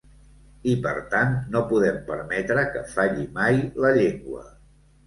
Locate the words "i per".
0.71-0.93